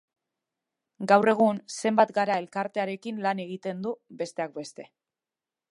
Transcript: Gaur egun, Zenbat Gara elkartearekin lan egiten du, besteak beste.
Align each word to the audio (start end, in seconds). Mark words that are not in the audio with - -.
Gaur 1.11 1.29
egun, 1.33 1.59
Zenbat 1.83 2.15
Gara 2.17 2.39
elkartearekin 2.43 3.21
lan 3.27 3.45
egiten 3.45 3.85
du, 3.87 3.95
besteak 4.23 4.57
beste. 4.63 4.89